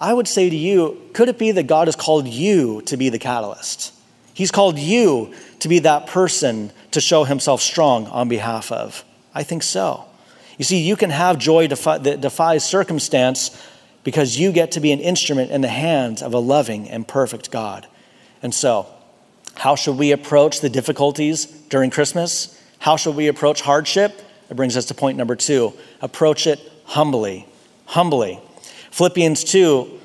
[0.00, 3.10] I would say to you, could it be that God has called you to be
[3.10, 3.92] the catalyst?
[4.32, 9.04] He's called you to be that person to show Himself strong on behalf of.
[9.34, 10.06] I think so.
[10.56, 13.50] You see, you can have joy that defies circumstance
[14.04, 17.50] because you get to be an instrument in the hands of a loving and perfect
[17.50, 17.86] God.
[18.42, 18.86] And so,
[19.54, 22.58] how should we approach the difficulties during Christmas?
[22.78, 24.20] How should we approach hardship?
[24.48, 27.46] That brings us to point number two approach it humbly.
[27.86, 28.40] Humbly.
[28.90, 30.00] Philippians 2,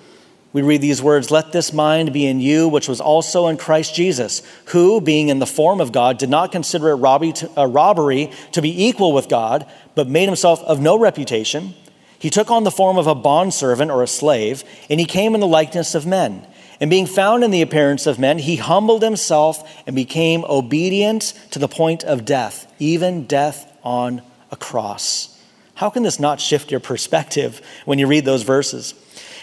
[0.53, 3.93] we read these words Let this mind be in you, which was also in Christ
[3.95, 8.31] Jesus, who, being in the form of God, did not consider it a uh, robbery
[8.53, 11.73] to be equal with God, but made himself of no reputation
[12.19, 15.41] he took on the form of a bondservant or a slave, and he came in
[15.41, 16.45] the likeness of men.
[16.79, 21.59] And being found in the appearance of men, he humbled himself and became obedient to
[21.59, 25.33] the point of death, even death on a cross.
[25.75, 28.93] How can this not shift your perspective when you read those verses?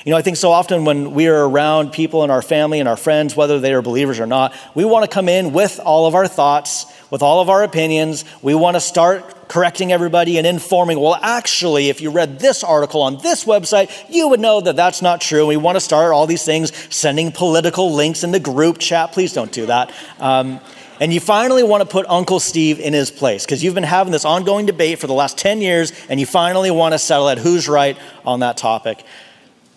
[0.05, 2.89] You know, I think so often when we are around people in our family and
[2.89, 6.07] our friends, whether they are believers or not, we want to come in with all
[6.07, 8.25] of our thoughts, with all of our opinions.
[8.43, 13.03] We want to start correcting everybody and informing, well, actually, if you read this article
[13.03, 15.47] on this website, you would know that that's not true.
[15.47, 19.13] We want to start all these things, sending political links in the group chat.
[19.13, 19.93] Please don't do that.
[20.19, 20.59] Um,
[20.99, 24.11] and you finally want to put Uncle Steve in his place because you've been having
[24.11, 27.39] this ongoing debate for the last 10 years and you finally want to settle at
[27.39, 29.05] who's right on that topic.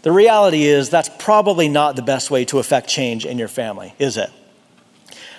[0.01, 3.93] The reality is, that's probably not the best way to affect change in your family,
[3.99, 4.31] is it?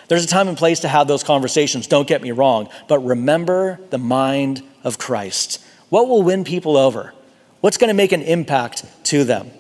[0.09, 3.79] There's a time and place to have those conversations, don't get me wrong, but remember
[3.91, 5.63] the mind of Christ.
[5.91, 7.13] What will win people over?
[7.61, 9.51] What's going to make an impact to them?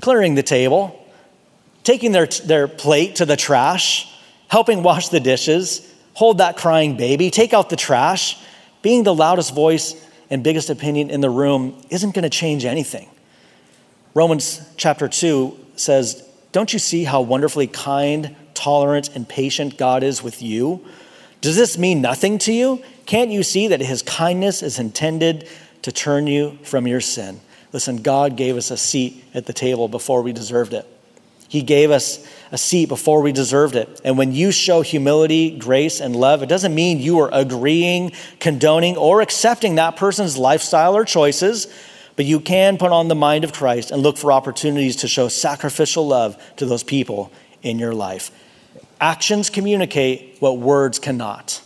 [0.00, 1.04] Clearing the table,
[1.82, 4.12] taking their, their plate to the trash,
[4.48, 8.40] helping wash the dishes, hold that crying baby, take out the trash.
[8.82, 9.94] Being the loudest voice
[10.30, 13.08] and biggest opinion in the room isn't going to change anything.
[14.14, 20.22] Romans chapter 2 says, Don't you see how wonderfully kind, tolerant, and patient God is
[20.22, 20.84] with you?
[21.40, 22.82] Does this mean nothing to you?
[23.06, 25.48] Can't you see that his kindness is intended
[25.82, 27.40] to turn you from your sin?
[27.72, 30.86] Listen, God gave us a seat at the table before we deserved it.
[31.48, 34.00] He gave us a seat before we deserved it.
[34.04, 38.96] And when you show humility, grace, and love, it doesn't mean you are agreeing, condoning,
[38.96, 41.66] or accepting that person's lifestyle or choices.
[42.16, 45.28] But you can put on the mind of Christ and look for opportunities to show
[45.28, 48.30] sacrificial love to those people in your life.
[49.00, 51.62] Actions communicate what words cannot.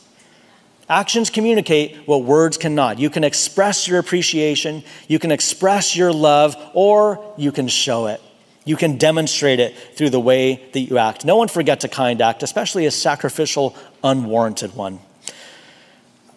[0.89, 2.99] Actions communicate what words cannot.
[2.99, 8.21] You can express your appreciation, you can express your love, or you can show it.
[8.65, 11.25] You can demonstrate it through the way that you act.
[11.25, 15.01] No one forgets a kind act, especially a sacrificial, unwarranted one.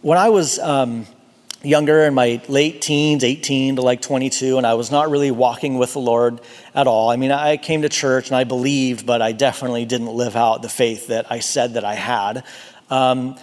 [0.01, 1.05] When I was um,
[1.65, 5.78] younger in my late teens, 18 to like 22, and I was not really walking
[5.78, 6.39] with the Lord
[6.73, 7.10] at all.
[7.10, 10.62] I mean, I came to church and I believed, but I definitely didn't live out
[10.62, 12.43] the faith that I said that I had.
[12.89, 13.38] Um,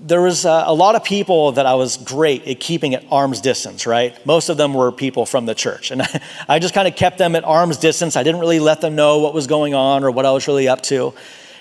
[0.00, 3.40] there was a, a, lot of people that I was great at keeping at arm's
[3.40, 4.24] distance, right?
[4.24, 5.90] Most of them were people from the church.
[5.90, 8.16] And I, I just kind of kept them at arm's distance.
[8.16, 10.68] I didn't really let them know what was going on or what I was really
[10.68, 11.14] up to.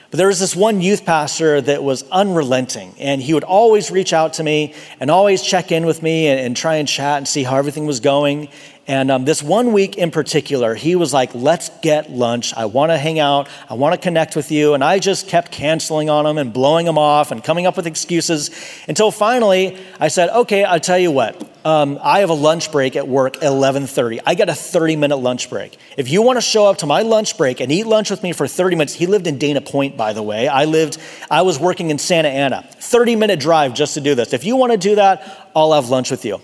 [0.09, 4.13] But there was this one youth pastor that was unrelenting, and he would always reach
[4.13, 7.27] out to me and always check in with me and, and try and chat and
[7.27, 8.47] see how everything was going.
[8.87, 12.53] And um, this one week in particular, he was like, let's get lunch.
[12.55, 13.49] I want to hang out.
[13.69, 14.75] I want to connect with you.
[14.75, 17.85] And I just kept canceling on him and blowing him off and coming up with
[17.85, 18.49] excuses
[18.87, 21.51] until finally I said, okay, I'll tell you what.
[21.65, 24.21] Um, I have a lunch break at work at 11.30.
[24.25, 25.77] I get a 30-minute lunch break.
[25.97, 28.31] If you want to show up to my lunch break and eat lunch with me
[28.31, 30.47] for 30 minutes, he lived in Dana Point, by the way.
[30.47, 30.97] I lived,
[31.29, 32.65] I was working in Santa Ana.
[32.79, 34.31] 30-minute drive just to do this.
[34.31, 36.39] If you want to do that, I'll have lunch with you.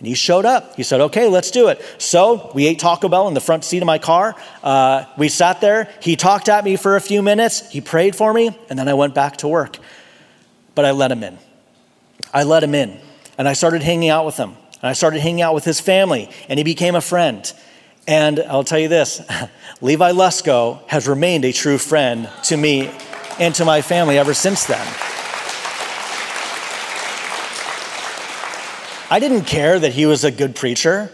[0.00, 0.76] And he showed up.
[0.76, 1.84] He said, okay, let's do it.
[1.98, 4.34] So we ate Taco Bell in the front seat of my car.
[4.62, 5.92] Uh, we sat there.
[6.00, 7.70] He talked at me for a few minutes.
[7.70, 9.76] He prayed for me, and then I went back to work.
[10.74, 11.36] But I let him in.
[12.32, 12.98] I let him in.
[13.36, 14.56] And I started hanging out with him.
[14.80, 17.52] And I started hanging out with his family, and he became a friend.
[18.08, 19.20] And I'll tell you this
[19.82, 22.90] Levi Lusko has remained a true friend to me
[23.38, 24.86] and to my family ever since then.
[29.12, 31.10] I didn't care that he was a good preacher.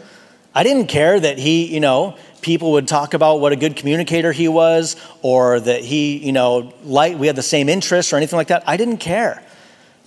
[0.55, 4.33] I didn't care that he, you know, people would talk about what a good communicator
[4.33, 8.37] he was or that he, you know, like we had the same interests or anything
[8.37, 8.65] like that.
[8.67, 9.43] I didn't care.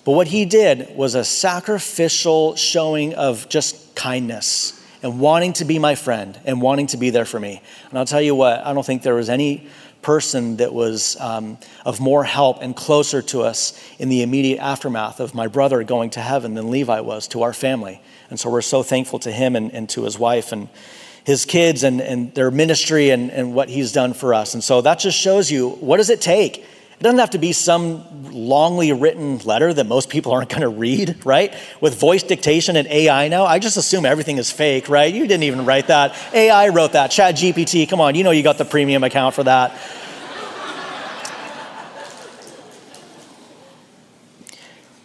[0.06, 5.80] But what he did was a sacrificial showing of just kindness and wanting to be
[5.80, 7.62] my friend and wanting to be there for me.
[7.89, 9.67] And I'll tell you what, I don't think there was any
[10.01, 15.19] person that was um, of more help and closer to us in the immediate aftermath
[15.19, 18.01] of my brother going to heaven than Levi was to our family.
[18.29, 20.69] And so we're so thankful to him and, and to his wife and
[21.23, 24.53] his kids and, and their ministry and, and what he's done for us.
[24.53, 26.65] And so that just shows you what does it take?
[26.99, 30.67] It doesn't have to be some longly written letter that most people aren't going to
[30.67, 31.53] read, right?
[31.79, 35.13] With voice dictation and AI now, I just assume everything is fake, right?
[35.13, 36.13] You didn't even write that.
[36.33, 37.09] AI wrote that.
[37.12, 39.79] Chat GPT, come on, you know you got the premium account for that.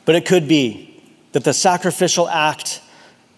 [0.04, 2.82] but it could be that the sacrificial act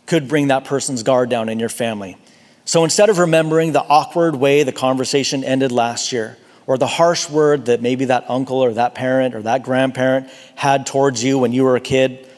[0.06, 2.16] could bring that person's guard down in your family.
[2.64, 7.28] So instead of remembering the awkward way the conversation ended last year, or the harsh
[7.28, 11.52] word that maybe that uncle or that parent or that grandparent had towards you when
[11.52, 12.28] you were a kid,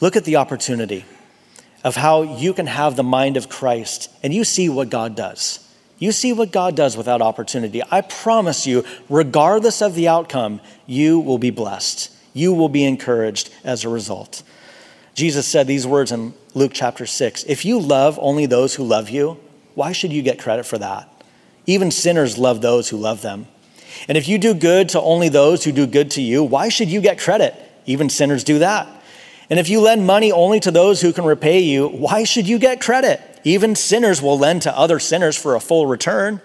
[0.00, 1.04] look at the opportunity
[1.84, 5.64] of how you can have the mind of Christ and you see what God does.
[5.98, 7.82] You see what God does without opportunity.
[7.90, 12.14] I promise you, regardless of the outcome, you will be blessed.
[12.34, 14.42] You will be encouraged as a result.
[15.14, 19.10] Jesus said these words in Luke chapter 6 If you love only those who love
[19.10, 19.40] you,
[19.74, 21.12] why should you get credit for that?
[21.68, 23.46] Even sinners love those who love them.
[24.08, 26.88] And if you do good to only those who do good to you, why should
[26.88, 27.54] you get credit?
[27.84, 28.88] Even sinners do that.
[29.50, 32.58] And if you lend money only to those who can repay you, why should you
[32.58, 33.20] get credit?
[33.44, 36.40] Even sinners will lend to other sinners for a full return.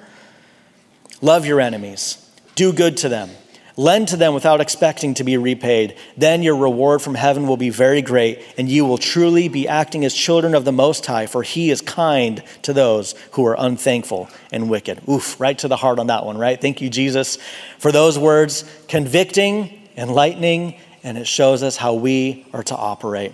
[1.22, 3.30] Love your enemies, do good to them
[3.76, 5.96] Lend to them without expecting to be repaid.
[6.16, 10.06] Then your reward from heaven will be very great, and you will truly be acting
[10.06, 14.30] as children of the Most High, for He is kind to those who are unthankful
[14.52, 15.02] and wicked.
[15.10, 16.62] Oof, right to the heart on that one, right?
[16.62, 17.40] Thank you, Jesus,
[17.80, 23.34] for those words, convicting, enlightening, and it shows us how we are to operate.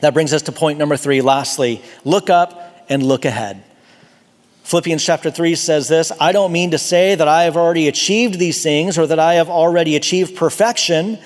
[0.00, 1.20] That brings us to point number three.
[1.20, 3.62] Lastly, look up and look ahead.
[4.70, 8.38] Philippians chapter 3 says this I don't mean to say that I have already achieved
[8.38, 11.18] these things or that I have already achieved perfection,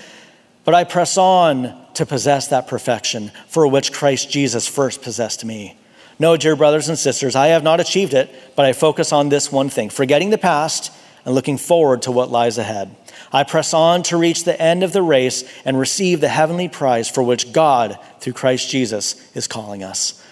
[0.64, 5.76] but I press on to possess that perfection for which Christ Jesus first possessed me.
[6.18, 9.52] No, dear brothers and sisters, I have not achieved it, but I focus on this
[9.52, 10.90] one thing forgetting the past
[11.26, 12.96] and looking forward to what lies ahead.
[13.30, 17.10] I press on to reach the end of the race and receive the heavenly prize
[17.10, 20.23] for which God, through Christ Jesus, is calling us.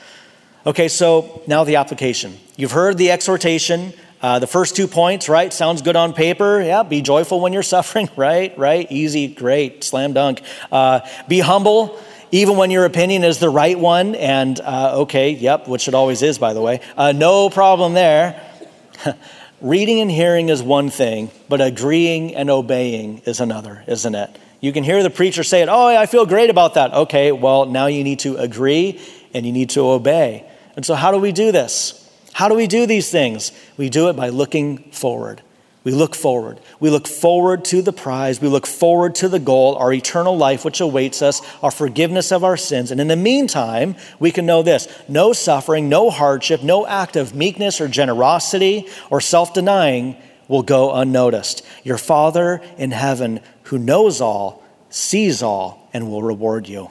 [0.65, 2.39] Okay, so now the application.
[2.57, 5.53] You've heard the exhortation, uh, the first two points, right?
[5.53, 6.63] Sounds good on paper.
[6.63, 8.57] Yeah, be joyful when you're suffering, right?
[8.57, 8.87] Right?
[8.91, 10.41] Easy, great, slam dunk.
[10.71, 11.99] Uh, be humble,
[12.31, 14.15] even when your opinion is the right one.
[14.15, 16.81] And uh, okay, yep, which it always is, by the way.
[16.97, 18.41] Uh, no problem there.
[19.61, 24.31] Reading and hearing is one thing, but agreeing and obeying is another, isn't it?
[24.61, 26.93] You can hear the preacher say it, oh, I feel great about that.
[26.95, 29.01] Okay, well, now you need to agree
[29.35, 30.49] and you need to obey.
[30.77, 31.99] And so, how do we do this?
[32.33, 33.53] How do we do these things?
[33.77, 35.43] We do it by looking forward.
[35.85, 36.61] We look forward.
[36.79, 38.41] We look forward to the prize.
[38.41, 42.45] We look forward to the goal, our eternal life, which awaits us, our forgiveness of
[42.45, 42.93] our sins.
[42.93, 47.35] And in the meantime, we can know this no suffering, no hardship, no act of
[47.35, 50.17] meekness or generosity or self denying
[50.47, 51.67] will go unnoticed.
[51.83, 56.91] Your Father in heaven, who knows all, sees all, and will reward you.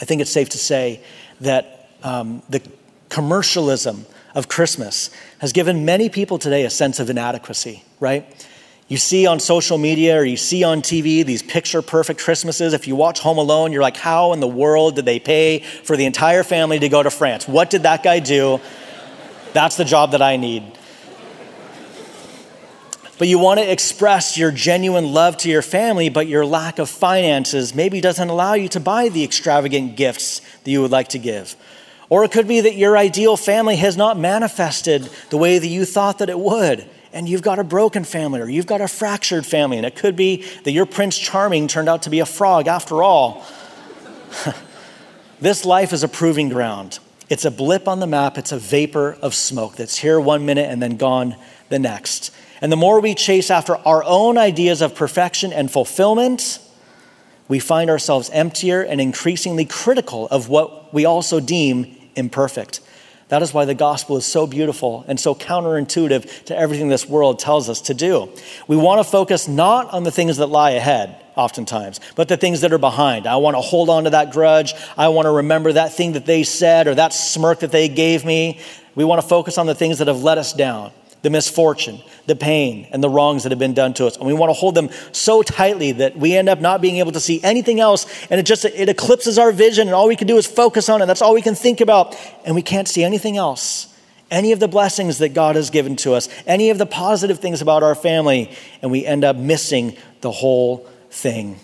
[0.00, 1.02] I think it's safe to say
[1.40, 2.62] that um, the
[3.08, 8.46] commercialism of Christmas has given many people today a sense of inadequacy, right?
[8.88, 12.72] You see on social media or you see on TV these picture perfect Christmases.
[12.72, 15.96] If you watch Home Alone, you're like, how in the world did they pay for
[15.96, 17.46] the entire family to go to France?
[17.46, 18.60] What did that guy do?
[19.52, 20.78] That's the job that I need.
[23.18, 26.88] But you want to express your genuine love to your family, but your lack of
[26.88, 31.18] finances maybe doesn't allow you to buy the extravagant gifts that you would like to
[31.18, 31.56] give.
[32.10, 35.84] Or it could be that your ideal family has not manifested the way that you
[35.84, 36.88] thought that it would.
[37.12, 39.76] And you've got a broken family or you've got a fractured family.
[39.76, 43.02] And it could be that your Prince Charming turned out to be a frog after
[43.02, 43.46] all.
[45.40, 46.98] this life is a proving ground.
[47.28, 50.70] It's a blip on the map, it's a vapor of smoke that's here one minute
[50.70, 51.36] and then gone
[51.68, 52.34] the next.
[52.62, 56.58] And the more we chase after our own ideas of perfection and fulfillment,
[57.46, 62.80] we find ourselves emptier and increasingly critical of what we also deem imperfect.
[63.28, 67.38] That is why the gospel is so beautiful and so counterintuitive to everything this world
[67.38, 68.30] tells us to do.
[68.66, 72.62] We want to focus not on the things that lie ahead, oftentimes, but the things
[72.62, 73.26] that are behind.
[73.26, 74.72] I want to hold on to that grudge.
[74.96, 78.24] I want to remember that thing that they said or that smirk that they gave
[78.24, 78.60] me.
[78.94, 80.92] We want to focus on the things that have let us down
[81.22, 84.16] the misfortune, the pain, and the wrongs that have been done to us.
[84.16, 87.12] And we want to hold them so tightly that we end up not being able
[87.12, 88.06] to see anything else.
[88.30, 91.02] And it just it eclipses our vision, and all we can do is focus on
[91.02, 91.06] it.
[91.06, 92.16] That's all we can think about.
[92.44, 93.94] And we can't see anything else.
[94.30, 97.62] Any of the blessings that God has given to us, any of the positive things
[97.62, 98.52] about our family,
[98.82, 101.58] and we end up missing the whole thing.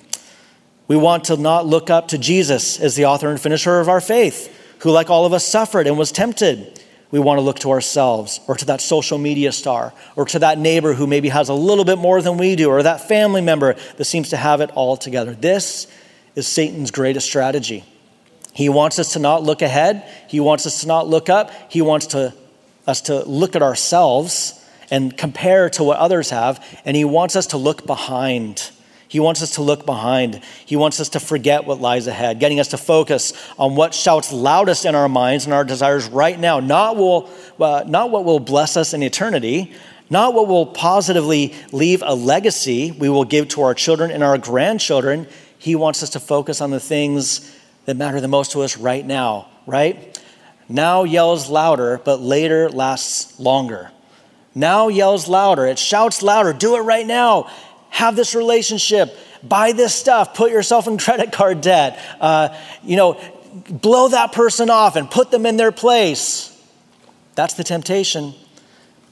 [0.88, 4.00] We want to not look up to Jesus as the author and finisher of our
[4.00, 4.50] faith,
[4.80, 6.80] who, like all of us, suffered and was tempted
[7.14, 10.58] we want to look to ourselves or to that social media star or to that
[10.58, 13.76] neighbor who maybe has a little bit more than we do or that family member
[13.98, 15.32] that seems to have it all together.
[15.32, 15.86] This
[16.34, 17.84] is Satan's greatest strategy.
[18.52, 21.82] He wants us to not look ahead, he wants us to not look up, he
[21.82, 22.34] wants to,
[22.84, 24.60] us to look at ourselves
[24.90, 28.72] and compare to what others have, and he wants us to look behind.
[29.14, 30.40] He wants us to look behind.
[30.66, 34.32] He wants us to forget what lies ahead, getting us to focus on what shouts
[34.32, 38.40] loudest in our minds and our desires right now, not, will, uh, not what will
[38.40, 39.72] bless us in eternity,
[40.10, 44.36] not what will positively leave a legacy we will give to our children and our
[44.36, 45.28] grandchildren.
[45.60, 49.06] He wants us to focus on the things that matter the most to us right
[49.06, 50.20] now, right?
[50.68, 53.92] Now yells louder, but later lasts longer.
[54.56, 57.48] Now yells louder, it shouts louder, do it right now
[57.94, 62.48] have this relationship, buy this stuff, put yourself in credit card debt, uh,
[62.82, 63.20] you know,
[63.70, 66.50] blow that person off and put them in their place.
[67.36, 68.34] That's the temptation.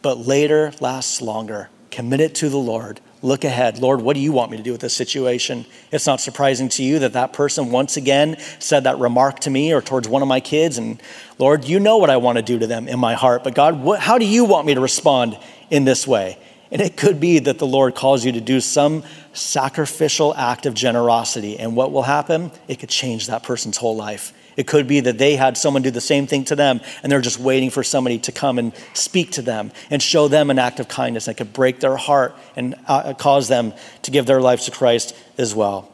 [0.03, 1.71] But later lasts longer.
[1.93, 3.01] Commit it to the Lord.
[3.23, 3.79] Look ahead.
[3.79, 5.65] Lord, what do you want me to do with this situation?
[5.93, 9.73] It's not surprising to you that that person once again said that remark to me
[9.73, 10.77] or towards one of my kids.
[10.77, 11.01] And
[11.39, 13.45] Lord, you know what I want to do to them in my heart.
[13.45, 15.39] But God, what, how do you want me to respond
[15.71, 16.37] in this way?
[16.73, 19.05] And it could be that the Lord calls you to do some
[19.35, 21.59] sacrificial act of generosity.
[21.59, 22.51] And what will happen?
[22.67, 24.33] It could change that person's whole life.
[24.57, 27.21] It could be that they had someone do the same thing to them and they're
[27.21, 30.81] just waiting for somebody to come and speak to them and show them an act
[30.81, 34.65] of kindness that could break their heart and uh, cause them to give their lives
[34.65, 35.91] to Christ as well.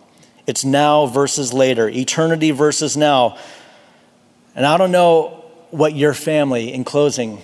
[0.47, 3.37] It's now versus later, eternity versus now.
[4.55, 7.43] And I don't know what your family, in closing,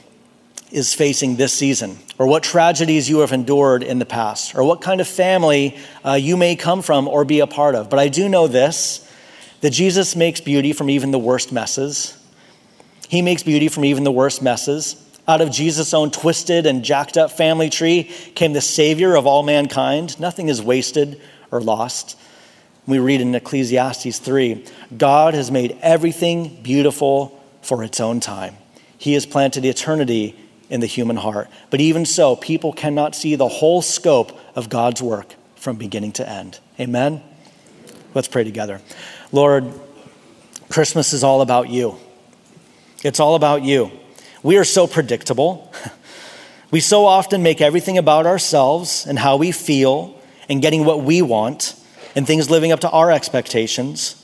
[0.75, 4.81] is facing this season, or what tragedies you have endured in the past, or what
[4.81, 7.89] kind of family uh, you may come from or be a part of.
[7.89, 9.09] But I do know this
[9.61, 12.19] that Jesus makes beauty from even the worst messes.
[13.09, 15.01] He makes beauty from even the worst messes.
[15.29, 19.43] Out of Jesus' own twisted and jacked up family tree came the Savior of all
[19.45, 20.19] mankind.
[20.19, 21.21] Nothing is wasted
[21.53, 22.19] or lost.
[22.87, 24.65] We read in Ecclesiastes 3
[24.99, 28.57] God has made everything beautiful for its own time.
[28.99, 30.37] He has planted eternity
[30.75, 31.49] in the human heart.
[31.71, 36.29] But even so, people cannot see the whole scope of God's work from beginning to
[36.29, 36.59] end.
[36.81, 37.23] Amen?
[38.13, 38.81] Let's pray together.
[39.31, 39.73] Lord,
[40.69, 41.95] Christmas is all about you.
[43.05, 43.93] It's all about you.
[44.43, 45.73] We are so predictable.
[46.71, 51.23] We so often make everything about ourselves and how we feel and getting what we
[51.23, 51.77] want
[52.17, 54.21] and things living up to our expectations.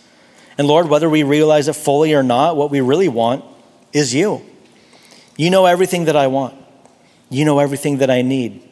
[0.58, 3.44] And Lord, whether we realize it fully or not, what we really want
[3.92, 4.42] is you.
[5.36, 6.54] You know everything that I want.
[7.28, 8.62] You know everything that I need.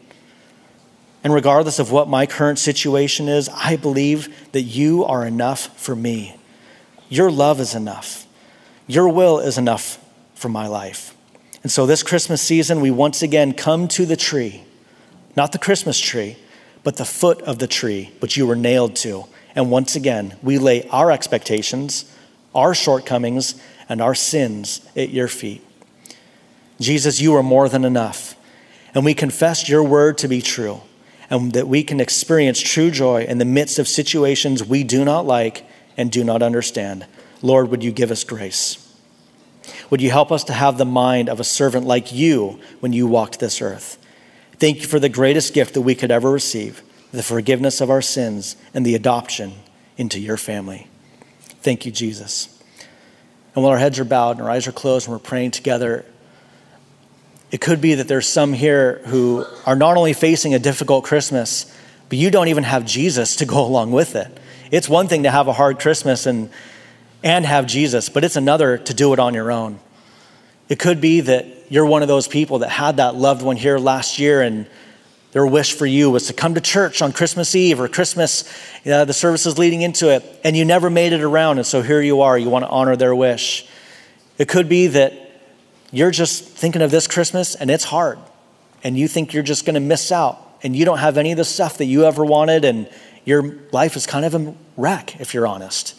[1.24, 5.96] And regardless of what my current situation is, I believe that you are enough for
[5.96, 6.36] me.
[7.08, 8.26] Your love is enough.
[8.86, 9.98] Your will is enough
[10.34, 11.16] for my life.
[11.62, 14.64] And so this Christmas season, we once again come to the tree,
[15.36, 16.36] not the Christmas tree,
[16.84, 19.24] but the foot of the tree, which you were nailed to.
[19.54, 22.10] And once again, we lay our expectations,
[22.54, 25.64] our shortcomings, and our sins at your feet.
[26.80, 28.36] Jesus, you are more than enough.
[28.94, 30.80] And we confess your word to be true,
[31.28, 35.26] and that we can experience true joy in the midst of situations we do not
[35.26, 37.06] like and do not understand.
[37.42, 38.84] Lord, would you give us grace?
[39.90, 43.06] Would you help us to have the mind of a servant like you when you
[43.06, 43.98] walked this earth?
[44.58, 48.02] Thank you for the greatest gift that we could ever receive the forgiveness of our
[48.02, 49.52] sins and the adoption
[49.96, 50.88] into your family.
[51.62, 52.62] Thank you, Jesus.
[53.54, 56.04] And while our heads are bowed and our eyes are closed and we're praying together,
[57.50, 61.74] it could be that there's some here who are not only facing a difficult Christmas,
[62.08, 64.28] but you don't even have Jesus to go along with it.
[64.70, 66.50] It's one thing to have a hard Christmas and,
[67.22, 69.78] and have Jesus, but it's another to do it on your own.
[70.68, 73.78] It could be that you're one of those people that had that loved one here
[73.78, 74.66] last year and
[75.32, 78.44] their wish for you was to come to church on Christmas Eve or Christmas,
[78.86, 81.58] uh, the services leading into it, and you never made it around.
[81.58, 83.66] And so here you are, you want to honor their wish.
[84.38, 85.27] It could be that
[85.90, 88.18] you're just thinking of this Christmas and it's hard,
[88.84, 91.38] and you think you're just going to miss out, and you don't have any of
[91.38, 92.88] the stuff that you ever wanted, and
[93.24, 95.94] your life is kind of a wreck, if you're honest.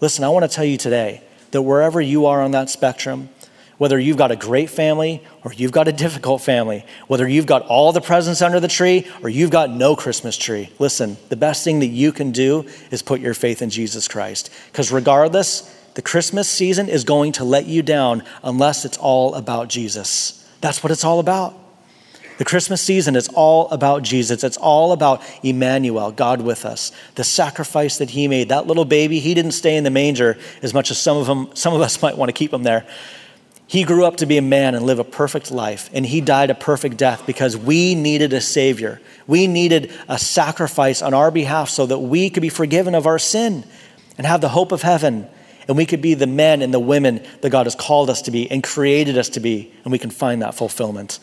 [0.00, 3.30] Listen, I want to tell you today that wherever you are on that spectrum,
[3.78, 7.62] whether you've got a great family or you've got a difficult family, whether you've got
[7.62, 10.70] all the presents under the tree or you've got no Christmas tree.
[10.78, 14.50] Listen, the best thing that you can do is put your faith in Jesus Christ.
[14.70, 19.66] Because regardless, the Christmas season is going to let you down unless it's all about
[19.66, 20.48] Jesus.
[20.60, 21.56] That's what it's all about.
[22.36, 24.44] The Christmas season is all about Jesus.
[24.44, 26.92] It's all about Emmanuel, God with us.
[27.16, 28.50] The sacrifice that he made.
[28.50, 31.50] That little baby, he didn't stay in the manger as much as some of them,
[31.54, 32.86] some of us might want to keep him there.
[33.66, 36.50] He grew up to be a man and live a perfect life, and he died
[36.50, 39.00] a perfect death because we needed a Savior.
[39.26, 43.18] We needed a sacrifice on our behalf so that we could be forgiven of our
[43.18, 43.64] sin
[44.16, 45.26] and have the hope of heaven.
[45.68, 48.30] And we could be the men and the women that God has called us to
[48.30, 51.20] be and created us to be, and we can find that fulfillment.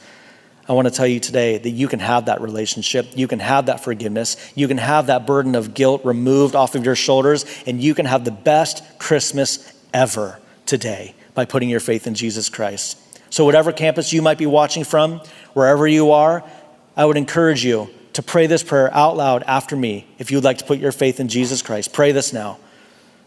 [0.70, 3.08] I want to tell you today that you can have that relationship.
[3.16, 4.36] You can have that forgiveness.
[4.56, 8.06] You can have that burden of guilt removed off of your shoulders, and you can
[8.06, 12.98] have the best Christmas ever today by putting your faith in Jesus Christ.
[13.30, 15.22] So, whatever campus you might be watching from,
[15.54, 16.43] wherever you are,
[16.96, 20.43] I would encourage you to pray this prayer out loud after me if you would
[20.43, 21.93] like to put your faith in Jesus Christ.
[21.93, 22.58] Pray this now.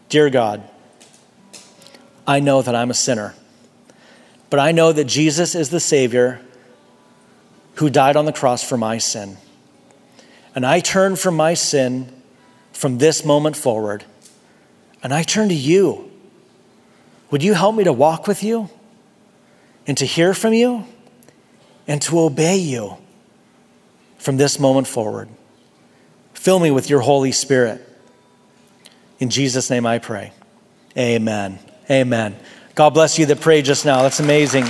[0.09, 0.67] Dear God,
[2.29, 3.33] I know that I'm a sinner,
[4.51, 6.39] but I know that Jesus is the Savior
[7.77, 9.37] who died on the cross for my sin.
[10.53, 12.13] And I turn from my sin
[12.71, 14.03] from this moment forward,
[15.01, 16.05] and I turn to you
[17.31, 18.69] would you help me to walk with you
[19.87, 20.85] and to hear from you
[21.87, 22.97] and to obey you
[24.19, 25.29] from this moment forward?
[26.33, 27.87] Fill me with your Holy Spirit.
[29.19, 30.31] In Jesus' name I pray.
[30.95, 31.59] Amen.
[31.89, 32.35] Amen.
[32.75, 34.03] God bless you that prayed just now.
[34.03, 34.65] That's amazing.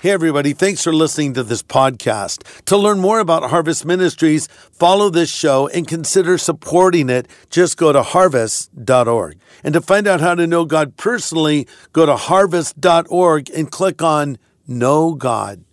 [0.00, 2.44] Hey, everybody, thanks for listening to this podcast.
[2.66, 7.26] To learn more about Harvest Ministries, follow this show and consider supporting it.
[7.50, 9.38] Just go to harvest.org.
[9.64, 14.38] And to find out how to know God personally, go to harvest.org and click on
[14.68, 15.64] Know God.